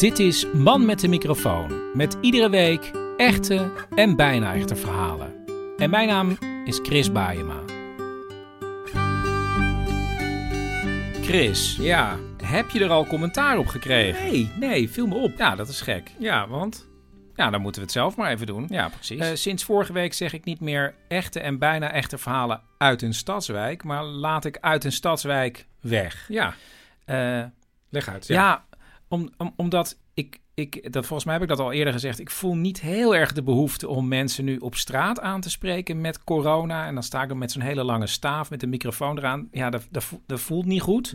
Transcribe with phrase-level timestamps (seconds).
[0.00, 1.90] Dit is Man met de microfoon.
[1.94, 5.32] Met iedere week echte en bijna echte verhalen.
[5.76, 7.60] En mijn naam is Chris Baayema.
[11.22, 14.24] Chris, ja, heb je er al commentaar op gekregen?
[14.24, 15.32] Nee, nee, viel me op.
[15.36, 16.10] Ja, dat is gek.
[16.18, 16.88] Ja, want?
[17.34, 18.66] Ja, dan moeten we het zelf maar even doen.
[18.70, 19.42] Ja, precies.
[19.42, 23.84] sinds vorige week zeg ik niet meer echte en bijna echte verhalen uit een stadswijk,
[23.84, 26.26] maar laat ik uit een stadswijk weg.
[26.28, 26.54] Ja.
[27.88, 28.26] Leg uit.
[28.26, 28.64] Ja,
[29.10, 32.18] om, om- omdat ik, ik dat, volgens mij heb ik dat al eerder gezegd.
[32.20, 36.00] Ik voel niet heel erg de behoefte om mensen nu op straat aan te spreken
[36.00, 36.86] met corona.
[36.86, 39.48] En dan sta ik dan met zo'n hele lange staaf met een microfoon eraan.
[39.52, 41.12] Ja, dat, dat, voelt- dat voelt niet goed.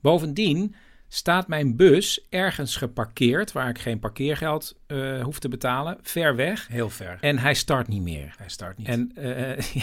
[0.00, 0.74] Bovendien
[1.10, 6.66] staat mijn bus ergens geparkeerd, waar ik geen parkeergeld eh, hoef te betalen, ver weg.
[6.68, 7.18] Heel ver.
[7.20, 8.34] En hij start niet meer.
[8.38, 8.86] Hij start niet.
[8.88, 9.58] En eh,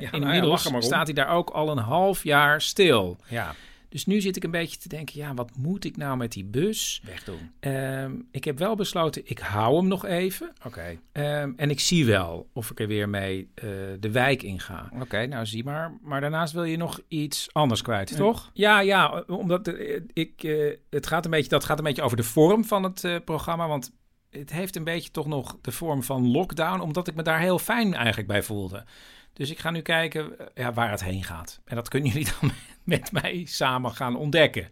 [0.00, 3.16] ja, inmiddels staat hij daar ook al een half jaar stil.
[3.28, 3.54] ja,
[3.92, 6.44] Dus nu zit ik een beetje te denken, ja, wat moet ik nou met die
[6.44, 7.02] bus?
[7.04, 7.50] wegdoen.
[7.60, 10.52] Ehm, ik heb wel besloten, ik hou hem nog even.
[10.66, 10.98] Oké.
[11.12, 13.64] Ehm, en ik zie wel of ik er weer mee eh,
[14.00, 14.90] de wijk in ga.
[15.00, 15.98] Oké, nou zie maar.
[16.02, 18.16] Maar, daarnaast wil je nog iets anders kwijt, Ja.
[18.16, 18.50] toch?
[18.52, 22.16] Ja, ja, omdat eh, ik, eh, het gaat een beetje, dat gaat een beetje over
[22.16, 23.68] de vorm van het eh, programma.
[23.68, 23.92] Want
[24.30, 27.58] het heeft een beetje toch nog de vorm van lockdown, omdat ik me daar heel
[27.58, 28.84] fijn eigenlijk bij voelde.
[29.32, 31.60] Dus ik ga nu kijken eh, ja, waar het heen gaat.
[31.64, 32.50] En dat kunnen jullie dan
[32.84, 34.68] met mij samen gaan ontdekken.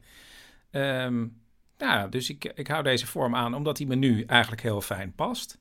[0.70, 1.26] Ehm,
[1.78, 5.14] ja, dus ik, ik hou deze vorm aan, omdat die me nu eigenlijk heel fijn
[5.14, 5.58] past.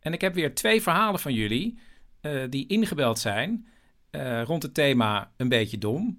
[0.00, 1.78] En ik heb weer twee verhalen van jullie
[2.20, 3.68] eh, die ingebeld zijn
[4.10, 6.18] eh, rond het thema een beetje dom.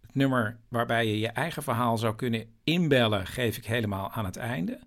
[0.00, 4.36] Het nummer waarbij je je eigen verhaal zou kunnen inbellen, geef ik helemaal aan het
[4.36, 4.78] einde.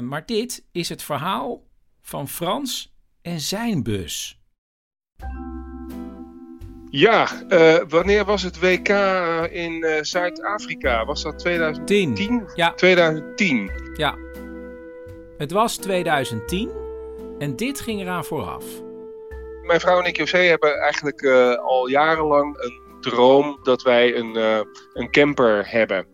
[0.00, 1.66] Maar dit is het verhaal
[2.00, 4.40] van Frans en zijn bus.
[6.96, 8.88] Ja, eh, wanneer was het WK
[9.50, 11.04] in eh, Zuid-Afrika?
[11.04, 12.14] Was dat 2010?
[12.14, 12.48] 10.
[12.54, 13.70] Ja, 2010.
[13.96, 14.14] ja.
[15.38, 16.70] Het was 2010
[17.38, 18.64] en dit ging eraan vooraf.
[19.62, 24.36] Mijn vrouw en ik, José, hebben eigenlijk eh, al jarenlang een droom dat wij een,
[24.36, 24.60] eh,
[24.92, 26.06] een camper hebben.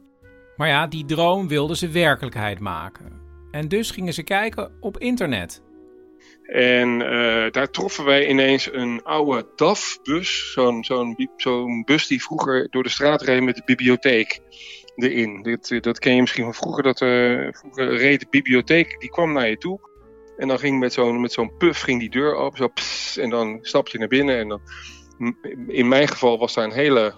[0.56, 3.20] Maar ja, die droom wilden ze werkelijkheid maken.
[3.50, 5.62] En dus gingen ze kijken op internet.
[6.52, 10.52] En eh, daar troffen wij ineens een oude DAF-bus.
[11.36, 14.40] Zo'n bus die vroeger door de straat reed met de bibliotheek
[14.94, 15.42] erin.
[15.42, 16.82] Dit, eh, dat ken je misschien van vroeger.
[16.82, 19.80] Dat, eh, vroeger reed de bibliotheek, die kwam naar je toe.
[20.36, 22.58] En dan ging met zo'n zo'n puff ging die deur open.
[22.58, 24.38] Zo pss, en dan stap je naar binnen.
[24.38, 24.60] En dan,
[25.66, 27.14] in mijn geval was daar een hele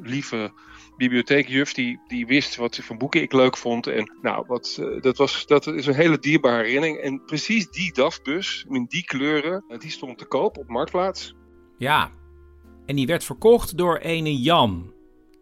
[0.00, 0.52] lieve
[0.96, 3.86] bibliotheekjuf die, die wist wat voor boeken ik leuk vond.
[3.86, 6.98] En nou, wat, eh, dat, was, dat is een hele dierbare herinnering.
[6.98, 11.34] En precies die DAF-bus, in die kleuren, eh, die stond te koop op Marktplaats.
[11.78, 12.10] Ja,
[12.86, 14.92] en die werd verkocht door ene Jan.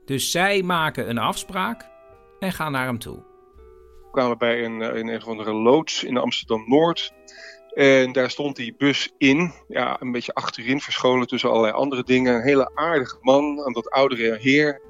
[0.05, 1.89] Dus zij maken een afspraak
[2.39, 3.17] en gaan naar hem toe.
[4.03, 7.13] We kwamen bij een, eh, een, een of andere loods in Amsterdam-Noord.
[7.73, 12.35] En daar stond die bus in, ja, een beetje achterin verscholen tussen allerlei andere dingen.
[12.35, 14.81] Een hele aardige man, een wat oudere heer.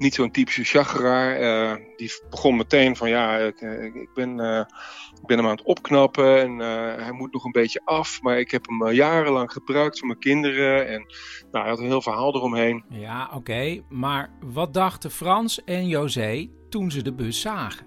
[0.00, 1.36] Niet zo'n typische chageraar.
[1.36, 4.64] Eh, die begon meteen van ja, ik, eh, ik, ben, eh,
[5.20, 6.58] ik ben hem aan het opknappen en
[7.02, 8.22] hij moet nog een beetje af.
[8.22, 10.88] Maar ik heb hem jarenlang gebruikt voor mijn kinderen.
[10.88, 11.06] En
[11.50, 12.84] nou, hij had een heel verhaal eromheen.
[12.88, 17.86] Ja, oké, maar wat dachten Frans en José toen ze de bus zagen?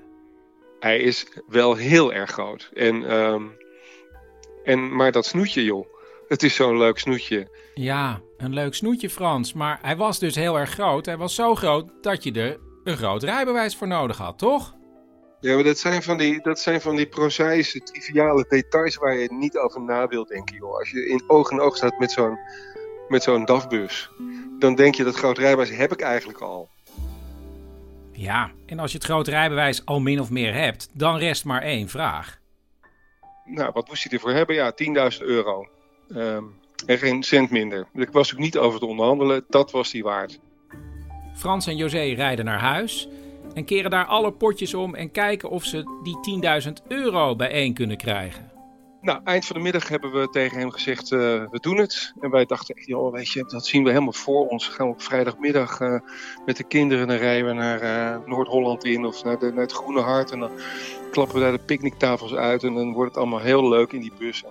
[0.79, 2.69] Hij is wel heel erg groot.
[2.73, 3.43] En, ehm,
[4.63, 5.87] en, maar dat snoetje joh,
[6.33, 7.47] het is zo'n leuk snoetje.
[7.73, 11.05] Ja, een leuk snoetje Frans, maar hij was dus heel erg groot.
[11.05, 14.75] Hij was zo groot dat je er een groot rijbewijs voor nodig had, toch?
[15.39, 19.33] Ja, maar dat zijn van die, dat zijn van die prozaïsche, triviale details waar je
[19.33, 20.77] niet over na wilt denken, joh.
[20.77, 22.39] Als je in oog in oog staat met zo'n,
[23.07, 24.09] met zo'n DAF-bus,
[24.59, 26.69] dan denk je dat groot rijbewijs heb ik eigenlijk al.
[28.11, 31.61] Ja, en als je het grote rijbewijs al min of meer hebt, dan rest maar
[31.61, 32.39] één vraag.
[33.45, 34.55] Nou, wat moest hij ervoor hebben?
[34.55, 34.73] Ja,
[35.11, 35.67] 10.000 euro.
[36.09, 36.43] Ehm,
[36.85, 37.87] en geen cent minder.
[37.93, 40.39] Ik was ook niet over te onderhandelen, dat was die waard.
[41.35, 43.07] Frans en José rijden naar huis
[43.53, 47.97] en keren daar alle potjes om en kijken of ze die 10.000 euro bijeen kunnen
[47.97, 48.52] krijgen.
[49.03, 51.19] Nou, eind van de middag hebben we tegen hem gezegd, uh,
[51.51, 52.13] we doen het.
[52.21, 54.67] En wij dachten joh, weet je, dat zien we helemaal voor ons.
[54.67, 55.99] Gaan we op vrijdagmiddag uh,
[56.45, 59.71] met de kinderen, dan rijden we naar uh, Noord-Holland in of naar, de, naar, het
[59.71, 60.31] Groene Hart.
[60.31, 60.51] En dan
[61.11, 64.13] klappen we daar de picknicktafels uit en dan wordt het allemaal heel leuk in die
[64.19, 64.49] bussen.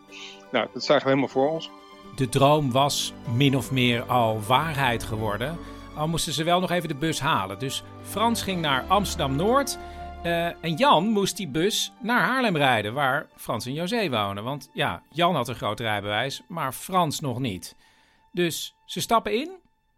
[0.50, 1.70] Nou, dat zagen we helemaal voor ons.
[2.16, 5.58] De droom was min of meer al waarheid geworden.
[5.94, 7.58] Al moesten ze wel nog even de bus halen.
[7.58, 9.78] Dus Frans ging naar Amsterdam-Noord
[10.24, 14.44] uh, en Jan moest die bus naar Haarlem rijden, waar Frans en José wonen.
[14.44, 17.74] Want ja, Jan had een groot rijbewijs, maar Frans nog niet.
[18.32, 19.50] Dus ze stappen in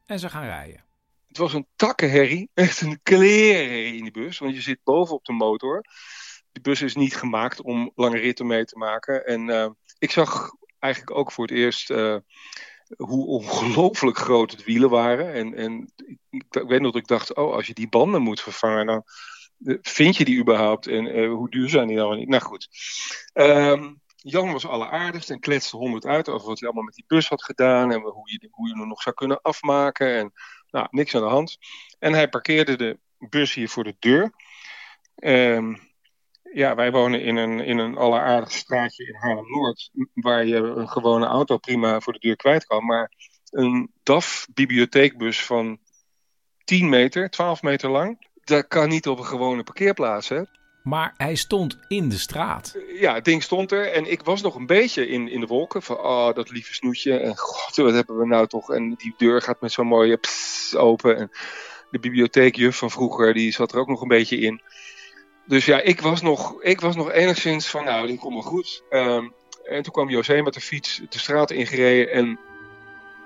[0.07, 0.85] en ze gaan rijden.
[1.29, 5.25] Het was een takkenherrie, echt een klerenherrie in die bus, want je zit boven op
[5.25, 5.85] de motor.
[6.53, 9.27] De bus is niet gemaakt om lange ritten mee te maken.
[9.27, 9.69] En uh,
[9.99, 12.17] ik zag eigenlijk ook voor het eerst uh,
[12.97, 15.33] hoe ongelooflijk groot het wielen waren.
[15.33, 18.41] En, en ik, ik, weet nog dat ik dacht, oh, als je die banden moet
[18.41, 19.05] vervangen,
[19.83, 22.29] vind je die überhaupt en uh, hoe duur zijn die nou niet?
[22.29, 22.69] Nou goed.
[23.33, 27.29] Um, Jan was alleraardigst en kletste honderd uit over wat hij allemaal met die bus
[27.29, 30.17] had gedaan en hoe je, hoe je hem nog zou kunnen afmaken.
[30.17, 30.33] En
[30.71, 31.57] nou, niks aan de hand.
[31.99, 34.33] En hij parkeerde de bus hier voor de deur.
[35.17, 35.79] Um,
[36.53, 41.27] ja, wij wonen in een, in een alleraardig straatje in Haarlem-Noord, waar je een gewone
[41.27, 42.85] auto prima voor de deur kwijt kan.
[42.85, 43.13] Maar
[43.51, 45.79] een DAF-bibliotheekbus van
[46.65, 50.43] 10 meter, 12 meter lang, dat kan niet op een gewone parkeerplaats, hè?
[50.83, 52.77] Maar hij stond in de straat.
[52.99, 53.93] Ja, het ding stond er.
[53.93, 55.83] En ik was nog een beetje in, in de wolken.
[55.83, 57.19] Van, oh, dat lieve snoetje.
[57.19, 58.71] En god, wat hebben we nou toch.
[58.71, 61.17] En die deur gaat met zo'n mooie pss open.
[61.17, 61.31] En
[61.91, 64.61] de bibliotheekjuf van vroeger, die zat er ook nog een beetje in.
[65.47, 68.83] Dus ja, ik was nog, ik was nog enigszins van, nou, die komt wel goed.
[68.91, 69.33] Um,
[69.65, 72.13] en toen kwam José met de fiets de straat ingereden.
[72.13, 72.39] En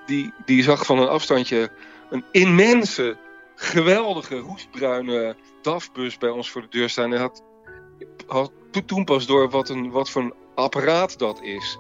[0.07, 1.71] die, die zag van een afstandje
[2.11, 3.17] een immense
[3.61, 7.13] geweldige roestbruine DAF-bus bij ons voor de deur staan.
[7.13, 7.43] En had,
[8.27, 8.53] had
[8.87, 11.79] toen pas door wat, een, wat voor een apparaat dat is.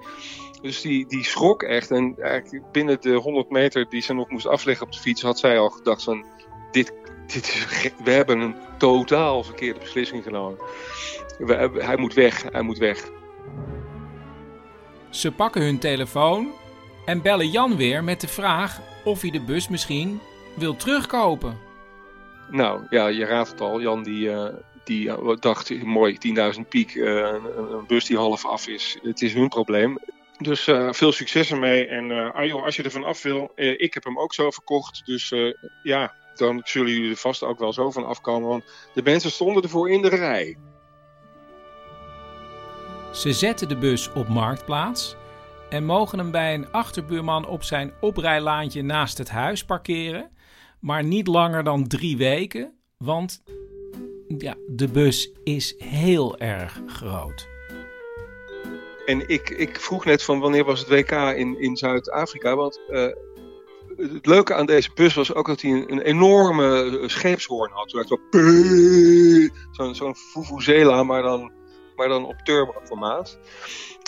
[0.60, 1.90] Dus die, die schrok echt.
[1.90, 5.38] En eigenlijk binnen de 100 meter die ze nog moest afleggen op de fiets, had
[5.38, 6.26] zij al gedacht van
[6.70, 6.92] dit,
[7.26, 10.58] dit is, we hebben een totaal verkeerde beslissing genomen.
[11.38, 13.10] We, hij moet weg, hij moet weg.
[15.10, 16.52] Ze pakken hun telefoon
[17.04, 20.20] en bellen Jan weer met de vraag of hij de bus misschien
[20.54, 21.67] wil terugkopen.
[22.50, 23.80] Nou, ja, je raadt het al.
[23.80, 24.48] Jan die, uh,
[24.84, 26.18] die uh, dacht, mooi,
[26.54, 28.98] 10.000 piek, uh, een, een, bus die half af is.
[29.02, 29.98] Het is hun probleem.
[30.38, 31.86] Dus veel succes ermee.
[31.86, 35.02] En ah, joh, als je ervan af wil, ik heb hem ook zo verkocht.
[35.06, 35.32] Dus
[35.82, 38.48] ja, dan zullen jullie er vast ook wel zo van afkomen.
[38.48, 38.64] Want
[38.94, 40.56] de mensen stonden ervoor in de rij.
[43.12, 45.16] Ze zetten de bus op marktplaats
[45.70, 50.30] en mogen hem bij een achterbuurman op zijn oprijlaantje naast het huis parkeren
[50.80, 53.42] maar niet langer dan drie weken, want
[54.38, 57.48] ja, de bus is heel erg groot.
[59.06, 63.06] En ik, ik vroeg net van wanneer was het WK in, in Zuid-Afrika, want uh,
[63.96, 67.90] het leuke aan deze bus was ook dat hij een, een enorme scheepshoorn had.
[67.90, 68.06] Zo'n
[69.72, 71.52] zo zo'n Fufuzela, maar dan,
[71.96, 73.38] maar dan op turbo-formaat.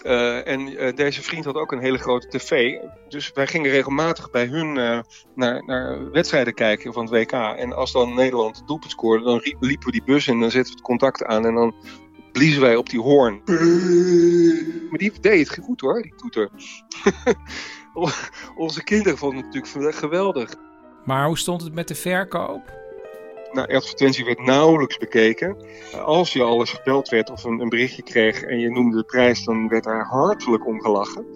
[0.05, 2.77] Uh, en uh, deze vriend had ook een hele grote tv.
[3.09, 5.01] Dus wij gingen regelmatig bij hun uh,
[5.35, 7.33] naar, naar, wedstrijden kijken van het WK.
[7.33, 10.79] En als dan Nederland doelpunt scoorde, dan liepen we die bus in dan zetten we
[10.79, 11.47] het contact aan.
[11.47, 11.75] En dan
[12.33, 13.43] bliezen wij op die hoorn.
[14.89, 16.51] Maar die deed het goed hoor, die toeter.
[18.57, 20.55] Onze kinderen vonden het natuurlijk geweldig.
[21.05, 22.79] Maar hoe stond het met de verkoop?
[23.53, 25.57] Nou, advertentie werd nauwelijks bekeken.
[26.05, 29.45] Als je alles gebeld werd of een, een, berichtje kreeg en je noemde de prijs,
[29.45, 31.27] dan werd daar hartelijk om gelachen.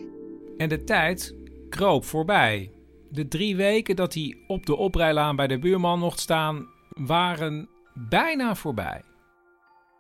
[0.56, 1.35] En de tijd
[1.68, 2.71] kroop voorbij.
[3.11, 8.54] De drie weken dat hij op de oprijlaan bij de buurman mocht staan, waren bijna
[8.54, 9.02] voorbij.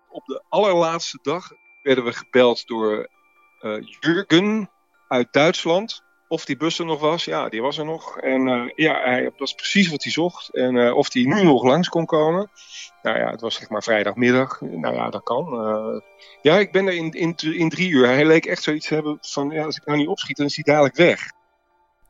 [0.08, 1.52] Op de allerlaatste dag
[1.82, 3.08] werden we gebeld door
[3.60, 4.70] uh, Jurgen
[5.08, 8.18] uit Duitsland of die bus er nog was, ja, die was er nog.
[8.18, 10.54] En uh, ja, hij was precies wat hij zocht.
[10.54, 12.50] En uh, of hij nu nog langs kon komen.
[13.02, 14.60] Nou ja, het was zeg maar vrijdagmiddag.
[14.60, 15.68] Nou ja, dat kan.
[15.68, 16.00] Uh,
[16.42, 18.06] ja, ik ben er in, in, in drie uur.
[18.06, 20.54] Hij leek echt zoiets te hebben van, ja, als ik nou niet opschiet, dan is
[20.54, 21.30] hij dadelijk weg.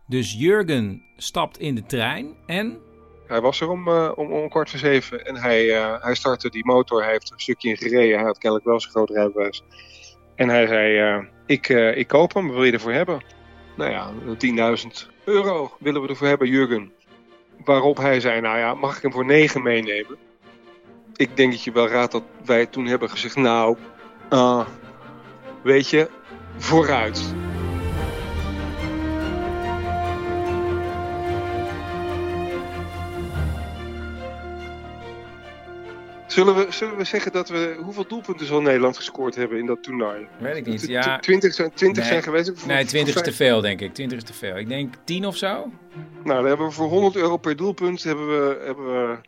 [0.06, 2.78] Dus Jurgen stapt in de trein en...
[3.26, 5.64] Hij was er om, om, om kwart voor zeven en hij,
[6.00, 7.02] hij startte die motor.
[7.02, 8.16] Hij heeft er een stukje in gereden.
[8.16, 9.62] Hij had kennelijk wel zijn groot rijbewijs.
[10.34, 13.22] En hij zei, ik, ik koop hem, wat wil je ervoor hebben?
[13.74, 14.10] Nou ja,
[14.76, 16.92] 10.000 euro willen we ervoor hebben, Jurgen.
[17.64, 20.18] Waarop hij zei, nou ja, mag ik hem voor 9 meenemen?
[21.16, 23.76] ik denk dat je wel raadt dat wij toen hebben gezegd, nou,
[24.30, 24.66] uh,
[25.62, 26.08] weet je,
[26.56, 27.34] vooruit.
[36.34, 37.76] Zullen we, zullen we zeggen dat we.
[37.82, 40.26] Hoeveel doelpunten zal Nederland gescoord hebben in dat toernooi?
[40.38, 40.86] Weet ik niet.
[40.86, 41.18] Ja.
[41.18, 42.04] 20, 20 nee.
[42.04, 42.66] zijn geweest?
[42.66, 43.94] Nee, 20 is te veel, denk ik.
[43.94, 44.56] 20 is te veel.
[44.56, 45.70] Ik denk 10 of zo.
[46.24, 49.18] Nou, dan hebben we voor 100 euro per doelpunt hebben we, hebben we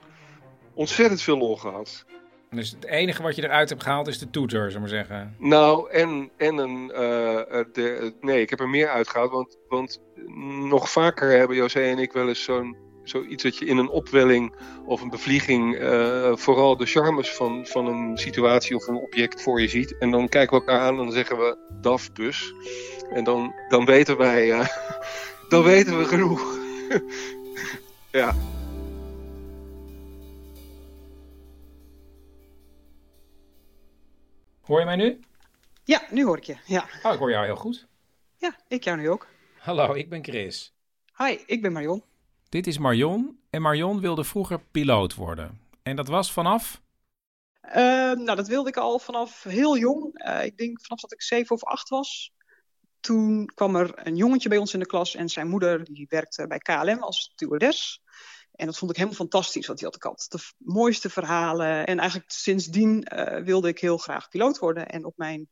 [0.75, 2.05] ontzettend veel lol gehad.
[2.51, 5.35] Dus het enige wat je eruit hebt gehaald is de toeter, zullen we zeggen.
[5.39, 6.91] Nou, en, en een.
[6.91, 9.31] Uh, de, nee, ik heb er meer uitgehaald.
[9.31, 10.01] Want, want
[10.69, 12.77] nog vaker hebben José en ik wel eens zo'n
[13.09, 17.87] zoiets dat je in een opwelling of een bevlieging uh, vooral de charmes van, van
[17.87, 19.99] een situatie of een object voor je ziet.
[19.99, 22.53] En dan kijken we elkaar aan en dan zeggen we DAF-bus.
[23.11, 24.69] En dan, dan weten wij, uh,
[25.49, 26.59] dan weten we genoeg.
[28.21, 28.35] ja.
[34.61, 35.21] Hoor je mij nu?
[35.85, 36.57] Ja, nu hoor ik je.
[36.65, 36.89] Ja.
[37.03, 37.87] Oh, ik hoor jou heel goed.
[38.37, 39.27] Ja, ik jou nu ook.
[39.59, 40.75] Hallo, ik ben Chris.
[41.17, 42.03] Hi, ik ben Marion.
[42.57, 45.61] Dit is Marion en Marion wilde vroeger piloot worden.
[45.83, 46.81] En dat was vanaf?
[47.63, 47.75] Uh,
[48.13, 50.27] nou, dat wilde ik al vanaf heel jong.
[50.27, 52.33] Uh, ik denk vanaf dat ik zeven of acht was.
[53.01, 56.47] Toen kwam er een jongetje bij ons in de klas en zijn moeder die werkte
[56.47, 58.03] bij KLM als stewardess.
[58.53, 60.15] En dat vond ik helemaal fantastisch wat hij had.
[60.15, 61.87] Ik de mooiste verhalen.
[61.87, 64.89] En eigenlijk sindsdien uh, wilde ik heel graag piloot worden.
[64.89, 65.49] En op mijn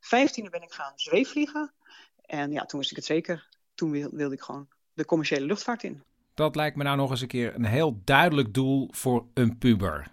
[0.00, 1.74] vijftiende ben ik gaan zweefvliegen.
[2.20, 3.48] En ja, toen wist ik het zeker.
[3.74, 6.06] Toen wilde ik gewoon de commerciële luchtvaart in.
[6.38, 10.10] Dat lijkt me nou nog eens een keer een heel duidelijk doel voor een puber.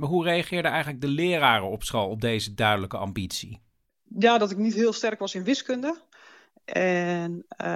[0.00, 3.60] Hoe reageerden eigenlijk de leraren op school op deze duidelijke ambitie?
[4.18, 6.00] Ja, dat ik niet heel sterk was in wiskunde.
[6.64, 7.66] En uh,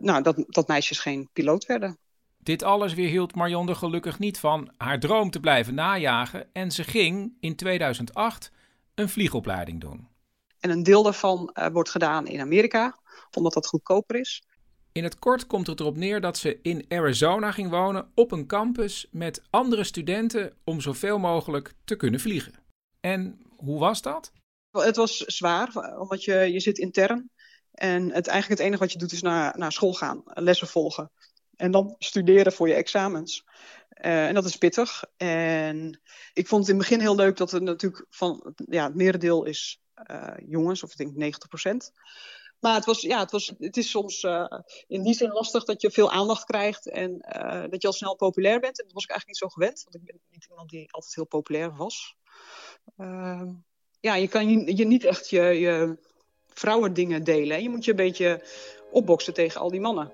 [0.00, 1.98] nou, dat, dat meisjes geen piloot werden.
[2.38, 6.46] Dit alles weerhield Marion er gelukkig niet van haar droom te blijven najagen.
[6.52, 8.52] En ze ging in 2008
[8.94, 10.08] een vliegopleiding doen.
[10.60, 12.98] En een deel daarvan uh, wordt gedaan in Amerika,
[13.36, 14.42] omdat dat goedkoper is.
[14.92, 18.46] In het kort komt het erop neer dat ze in Arizona ging wonen op een
[18.46, 22.54] campus met andere studenten om zoveel mogelijk te kunnen vliegen.
[23.00, 24.32] En hoe was dat?
[24.70, 27.30] Het was zwaar, omdat je, je zit intern.
[27.72, 31.10] En het, eigenlijk het enige wat je doet is naar, naar school gaan, lessen volgen.
[31.56, 33.44] En dan studeren voor je examens.
[34.04, 35.04] Uh, en dat is pittig.
[35.16, 36.00] En
[36.32, 39.44] ik vond het in het begin heel leuk dat het natuurlijk van ja, het merendeel
[39.44, 41.92] is uh, jongens, of ik denk 90 procent.
[42.62, 44.44] Maar het, was, ja, het, was, het is soms uh,
[44.86, 48.16] in die zin lastig dat je veel aandacht krijgt en uh, dat je al snel
[48.16, 48.78] populair bent.
[48.78, 51.14] En dat was ik eigenlijk niet zo gewend, want ik ben niet iemand die altijd
[51.14, 52.16] heel populair was.
[52.98, 53.42] Uh,
[54.00, 55.98] ja, je kan je, je niet echt je, je
[56.48, 57.62] vrouwendingen delen.
[57.62, 58.44] Je moet je een beetje
[58.90, 60.12] opboksen tegen al die mannen.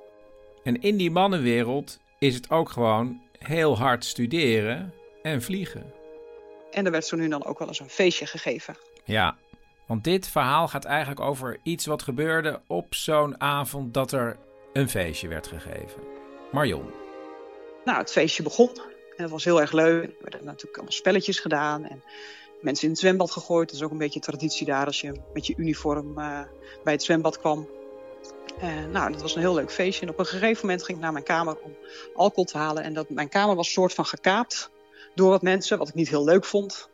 [0.62, 5.92] En in die mannenwereld is het ook gewoon heel hard studeren en vliegen.
[6.70, 8.76] En er werd zo nu dan ook wel eens een feestje gegeven.
[9.04, 9.36] Ja,
[9.88, 14.36] want dit verhaal gaat eigenlijk over iets wat gebeurde op zo'n avond dat er
[14.72, 16.00] een feestje werd gegeven.
[16.52, 16.90] Marion.
[17.84, 18.70] Nou, het feestje begon
[19.16, 20.04] en het was heel erg leuk.
[20.04, 22.02] Er werden natuurlijk allemaal spelletjes gedaan en
[22.60, 23.68] mensen in het zwembad gegooid.
[23.68, 26.40] Dat is ook een beetje traditie daar als je met je uniform uh,
[26.84, 27.68] bij het zwembad kwam.
[28.62, 30.06] Uh, nou, dat was een heel leuk feestje.
[30.06, 31.76] En op een gegeven moment ging ik naar mijn kamer om
[32.14, 32.82] alcohol te halen.
[32.82, 34.70] En dat, mijn kamer was soort van gekaapt
[35.14, 36.88] door wat mensen, wat ik niet heel leuk vond.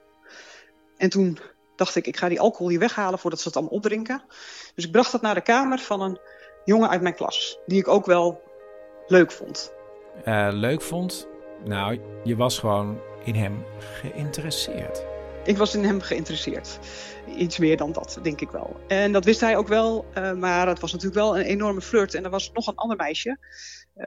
[0.97, 1.39] En toen
[1.77, 4.23] dacht ik, ik ga die alcohol hier weghalen voordat ze het allemaal opdrinken.
[4.75, 6.19] Dus ik bracht dat naar de kamer van een
[6.65, 8.43] jongen uit mijn klas, die ik ook wel
[9.07, 9.73] leuk vond.
[10.25, 11.29] Uh, leuk vond?
[11.65, 15.05] Nou, je was gewoon in hem geïnteresseerd.
[15.45, 16.79] Ik was in hem geïnteresseerd.
[17.37, 18.77] Iets meer dan dat, denk ik wel.
[18.89, 22.15] En dat wist hij ook wel, uh, maar het was natuurlijk wel een enorme flirt.
[22.15, 23.39] En er was nog een ander meisje,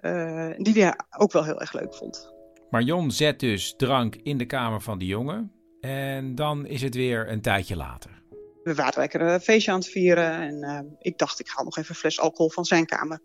[0.01, 2.33] uh, die hij ook wel heel erg leuk vond.
[2.69, 5.56] Marion zet dus drank in de kamer van die jongen.
[5.87, 8.21] En dan is het weer een tijdje later.
[8.63, 10.31] We waren lekker een feestje aan het vieren.
[10.31, 13.21] En uh, ik dacht, ik haal nog even een fles alcohol van zijn kamer.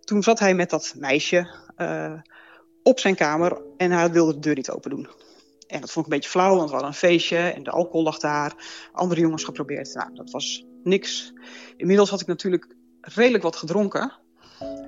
[0.00, 2.20] Toen zat hij met dat meisje uh,
[2.82, 5.08] op zijn kamer en hij wilde de deur niet open doen.
[5.66, 8.02] En dat vond ik een beetje flauw, want we hadden een feestje en de alcohol
[8.02, 8.54] lag daar.
[8.92, 9.94] Andere jongens geprobeerd.
[9.94, 11.32] Nou, dat was niks.
[11.76, 14.12] Inmiddels had ik natuurlijk redelijk wat gedronken.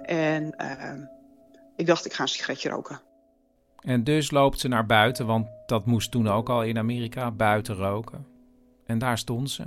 [0.03, 0.55] En
[1.77, 3.01] ik dacht, ik ga een sigaretje roken.
[3.81, 7.75] En dus loopt ze naar buiten, want dat moest toen ook al in Amerika, buiten
[7.75, 8.27] roken.
[8.85, 9.67] En daar stond ze.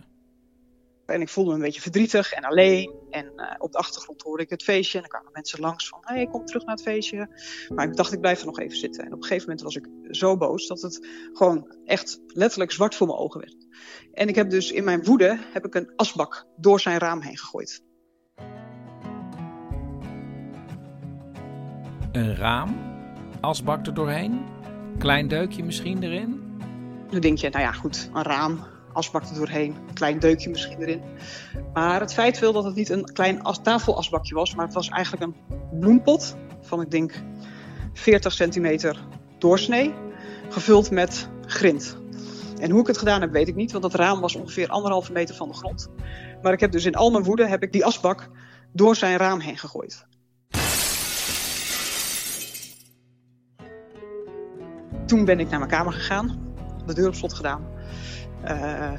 [1.05, 2.91] En ik voelde me een beetje verdrietig en alleen.
[3.09, 4.97] En uh, op de achtergrond hoorde ik het feestje.
[4.97, 7.29] En dan kwamen mensen langs van, hé, hey, kom terug naar het feestje.
[7.75, 9.05] Maar ik dacht, ik blijf er nog even zitten.
[9.05, 12.95] En op een gegeven moment was ik zo boos dat het gewoon echt letterlijk zwart
[12.95, 13.67] voor mijn ogen werd.
[14.13, 17.37] En ik heb dus in mijn woede heb ik een asbak door zijn raam heen
[17.37, 17.83] gegooid.
[22.11, 22.92] Een raam?
[23.43, 24.45] Asbak er doorheen?
[24.97, 26.57] Klein deukje misschien erin?
[27.09, 28.59] Nu denk je, nou ja, goed, een raam,
[28.93, 31.01] asbak er doorheen, een klein deukje misschien erin.
[31.73, 34.89] Maar het feit wil dat het niet een klein as tafelasbakje was, maar het was
[34.89, 35.35] eigenlijk een
[35.79, 37.23] bloempot van, ik denk,
[37.93, 38.99] 40 centimeter
[39.37, 39.93] doorsnee,
[40.49, 41.97] gevuld met grind.
[42.59, 45.11] En hoe ik het gedaan heb, weet ik niet, want dat raam was ongeveer anderhalve
[45.11, 45.89] meter van de grond.
[46.41, 48.29] Maar ik heb dus in al mijn woede heb ik die asbak
[48.71, 50.05] door zijn raam heen gegooid.
[55.05, 56.55] Toen ben ik naar mijn kamer gegaan,
[56.85, 57.65] de deur op slot gedaan.
[58.45, 58.91] Uh,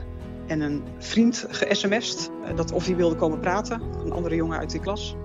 [0.46, 4.70] en een vriend ge-sms'd uh, dat of hij wilde komen praten, een andere jongen uit
[4.70, 5.16] die klas.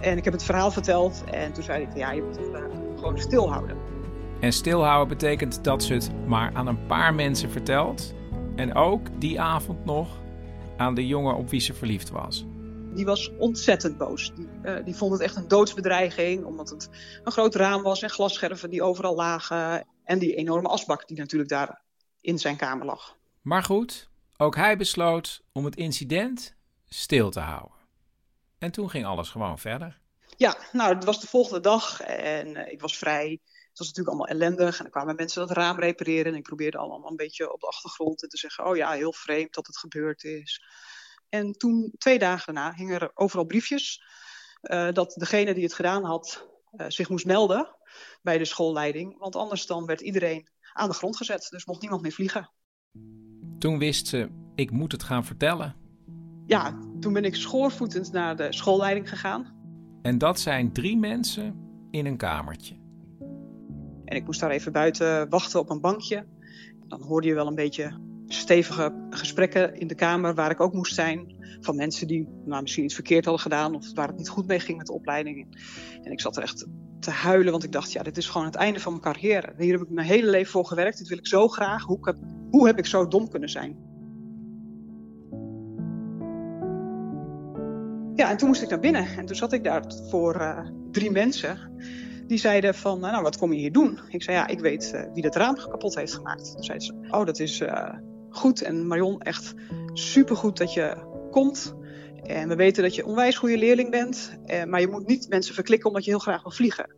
[0.00, 2.60] En ik heb het verhaal verteld en toen zei hij: Ja, je moet het uh,
[2.96, 3.76] gewoon stilhouden.
[4.40, 8.14] En stilhouden betekent dat ze het maar aan een paar mensen vertelt.
[8.56, 10.08] En ook die avond nog
[10.76, 12.46] aan de jongen op wie ze verliefd was.
[12.94, 14.32] Die was ontzettend boos.
[14.34, 16.88] Die, uh, die vond het echt een doodsbedreiging, omdat het
[17.24, 19.84] een groot raam was en glasscherven die overal lagen.
[20.04, 21.82] En die enorme asbak die natuurlijk daar
[22.20, 23.16] in zijn kamer lag.
[23.40, 26.54] Maar goed, ook hij besloot om het incident
[26.88, 27.78] stil te houden.
[28.58, 30.00] En toen ging alles gewoon verder.
[30.36, 33.40] Ja, nou, het was de volgende dag en uh, ik was vrij.
[33.42, 34.76] Het was natuurlijk allemaal ellendig.
[34.76, 36.32] En dan kwamen mensen dat raam repareren.
[36.32, 39.54] En ik probeerde allemaal een beetje op de achtergrond te zeggen: Oh ja, heel vreemd
[39.54, 40.62] dat het gebeurd is.
[41.28, 44.02] En toen, twee dagen daarna, hingen er overal briefjes.
[44.62, 47.76] Uh, dat degene die het gedaan had uh, zich moest melden
[48.22, 49.18] bij de schoolleiding.
[49.18, 51.46] Want anders dan werd iedereen aan de grond gezet.
[51.50, 52.50] Dus mocht niemand meer vliegen.
[53.58, 55.76] Toen wist ze: Ik moet het gaan vertellen.
[56.46, 59.62] Ja, toen ben ik schoorvoetend naar de schoolleiding gegaan.
[60.02, 61.56] En dat zijn drie mensen
[61.90, 62.74] in een kamertje.
[64.04, 66.26] En ik moest daar even buiten wachten op een bankje.
[66.88, 70.94] Dan hoorde je wel een beetje stevige gesprekken in de kamer waar ik ook moest
[70.94, 71.36] zijn.
[71.60, 74.60] Van mensen die nou, misschien iets verkeerd hadden gedaan of waar het niet goed mee
[74.60, 75.56] ging met de opleiding.
[76.02, 76.66] En ik zat er echt
[77.04, 79.52] te huilen, want ik dacht, ja, dit is gewoon het einde van mijn carrière.
[79.58, 80.98] Hier heb ik mijn hele leven voor gewerkt.
[80.98, 81.82] Dit wil ik zo graag.
[81.82, 82.16] Hoe heb,
[82.50, 83.76] hoe heb ik zo dom kunnen zijn?
[88.14, 89.06] Ja, en toen moest ik naar binnen.
[89.16, 90.58] En toen zat ik daar voor uh,
[90.90, 91.58] drie mensen.
[92.26, 93.98] Die zeiden van, nou, wat kom je hier doen?
[94.08, 96.52] Ik zei, ja, ik weet uh, wie dat raam kapot heeft gemaakt.
[96.52, 97.94] Toen zeiden ze, oh, dat is uh,
[98.30, 98.62] goed.
[98.62, 99.54] En Marion, echt
[99.92, 100.96] supergoed dat je
[101.30, 101.74] komt.
[102.26, 104.38] En we weten dat je onwijs goede leerling bent.
[104.66, 106.94] maar je moet niet mensen verklikken omdat je heel graag wil vliegen.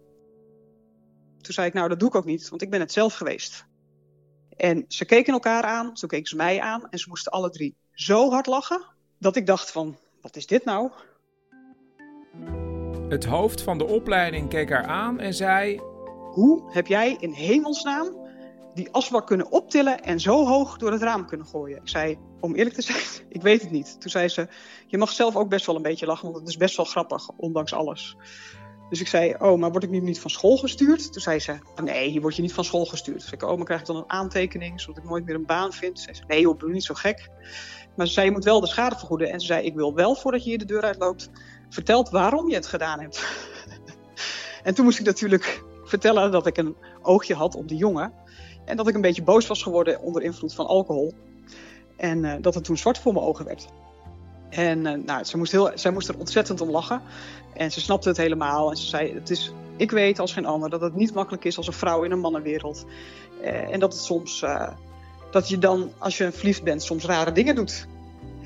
[1.41, 3.67] Toen zei ik, nou, dat doe ik ook niet, want ik ben het zelf geweest.
[4.57, 6.89] En ze keken elkaar aan, toen keken ze mij aan.
[6.91, 8.85] En ze moesten alle drie zo hard lachen,
[9.19, 10.91] dat ik dacht van, wat is dit nou?
[13.09, 15.81] Het hoofd van de opleiding keek haar aan en zei:
[16.33, 18.26] Hoe heb jij in hemelsnaam
[18.77, 21.77] die asbak kunnen optillen en zo hoog door het raam kunnen gooien?
[21.77, 24.01] Ik zei: Om eerlijk te zijn, ik weet het niet.
[24.01, 24.49] Toen zei ze:
[24.87, 27.29] Je mag zelf ook best wel een beetje lachen, want het is best wel grappig,
[27.37, 28.17] ondanks alles.
[28.89, 31.13] Dus ik zei: Oh, maar word ik nu niet van school gestuurd?
[31.13, 33.19] Toen zei ze: Nee, hier word je niet van school gestuurd.
[33.19, 35.47] Toen zei ik: Oh, maar krijg ik dan een aantekening zodat ik nooit meer een
[35.47, 35.95] baan vind?
[35.95, 37.31] Toen zei ze: Nee, joh, doe niet zo gek.
[37.97, 39.31] Maar ze zei: Je moet wel de schade vergoeden.
[39.31, 41.31] En ze zei: Ik wil wel voordat je hier de deur uitloopt
[41.69, 43.27] vertelt waarom je het gedaan hebt.
[44.63, 48.13] en toen moest ik natuurlijk vertellen dat ik een oogje had op die jongen.
[48.67, 51.15] En dat ik een beetje boos was geworden onder invloed van alcohol.
[51.97, 53.69] En uh, dat het toen zwart voor mijn ogen werd.
[54.51, 57.03] En uh, nou, ze moest, heel, zij moest er ontzettend om lachen.
[57.55, 58.71] En ze snapte het helemaal.
[58.71, 61.57] En ze zei: het is, Ik weet als geen ander dat het niet makkelijk is
[61.57, 62.85] als een vrouw in een mannenwereld.
[63.41, 64.45] Uh, en dat het soms.
[65.31, 67.87] dat je dan, als je verliefd bent, soms rare dingen doet.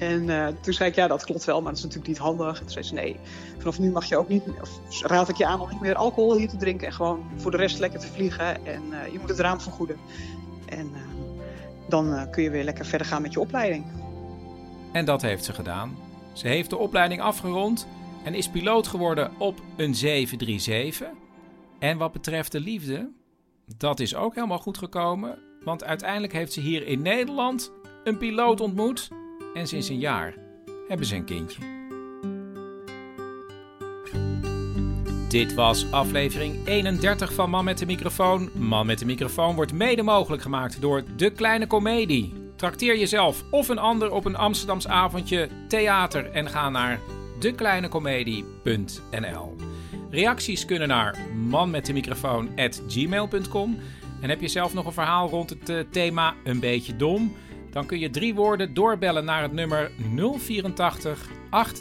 [0.00, 2.58] En uh, toen zei ik, ja, dat klopt wel, maar dat is natuurlijk niet handig.
[2.58, 3.16] En toen zei ze, nee,
[3.58, 6.36] vanaf nu mag je ook niet, of raad ik je aan om niet meer alcohol
[6.36, 8.66] hier te drinken en gewoon voor de rest lekker te vliegen.
[8.66, 9.96] En uh, je moet het raam vergoeden.
[10.66, 10.98] En uh,
[11.88, 13.84] dan kun je weer lekker verder gaan met je opleiding.
[14.92, 15.96] En dat heeft ze gedaan.
[16.32, 17.86] Ze heeft de opleiding afgerond
[18.24, 21.08] en is piloot geworden op een 737.
[21.78, 23.10] En wat betreft de liefde,
[23.76, 25.38] dat is ook helemaal goed gekomen.
[25.64, 27.72] Want uiteindelijk heeft ze hier in Nederland
[28.04, 29.10] een piloot ontmoet
[29.54, 30.34] en sinds een jaar
[30.88, 31.78] hebben ze een kindje.
[35.28, 38.50] Dit was aflevering 31 van Man met de microfoon.
[38.54, 42.32] Man met de microfoon wordt mede mogelijk gemaakt door De Kleine Comedie.
[42.56, 47.00] Trakteer jezelf of een ander op een Amsterdams avondje theater en ga naar
[47.38, 49.56] dekleinecomedie.nl.
[50.10, 53.78] Reacties kunnen naar manmetdemicrofoon@gmail.com.
[54.20, 57.36] En heb je zelf nog een verhaal rond het uh, thema een beetje dom?
[57.70, 59.90] Dan kun je drie woorden doorbellen naar het nummer
[60.38, 61.28] 084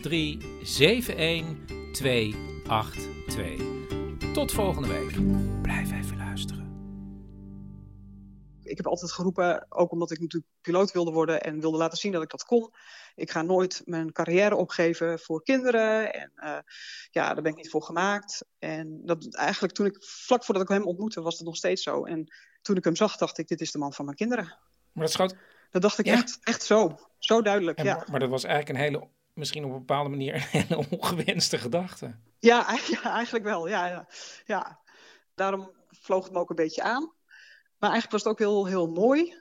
[0.01, 3.77] 83 71 282.
[4.33, 5.11] Tot volgende week.
[5.61, 6.67] Blijf even luisteren.
[8.63, 12.11] Ik heb altijd geroepen, ook omdat ik natuurlijk piloot wilde worden en wilde laten zien
[12.11, 12.73] dat ik dat kon.
[13.15, 16.13] Ik ga nooit mijn carrière opgeven voor kinderen.
[16.13, 16.57] En uh,
[17.11, 18.45] ja, daar ben ik niet voor gemaakt.
[18.59, 22.03] En dat eigenlijk toen ik, vlak voordat ik hem ontmoette, was dat nog steeds zo.
[22.03, 24.57] En toen ik hem zag, dacht ik, dit is de man van mijn kinderen.
[24.91, 25.35] Maar dat schoot...
[25.69, 26.13] Dat dacht ik Ja.
[26.13, 26.99] echt, echt zo.
[27.17, 27.95] Zo duidelijk, En, ja.
[27.95, 31.57] maar, maar dat was eigenlijk een hele, misschien op een bepaalde manier, een hele ongewenste
[31.57, 32.15] gedachte.
[32.39, 33.67] Ja, eigenlijk- ja, eigenlijk wel.
[33.67, 34.07] Ja, ja,
[34.45, 34.79] ja.
[35.35, 37.13] Daarom vloog het me ook een beetje aan.
[37.77, 39.37] Maar eigenlijk was het ook heel, heel mooi.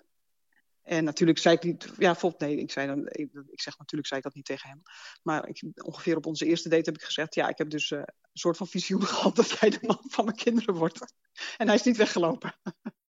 [0.82, 1.84] En natuurlijk zei ik niet...
[1.84, 4.68] Ja, bijvoorbeeld, nee, ik, zei dan, ik, ik zeg natuurlijk zei ik dat niet tegen
[4.68, 4.82] hem.
[5.22, 7.34] Maar ik, ongeveer op onze eerste date heb ik gezegd...
[7.34, 10.24] Ja, ik heb dus eh, een soort van visioen gehad dat jij de man van
[10.24, 11.14] mijn kinderen wordt.
[11.56, 12.54] En hij is niet weggelopen.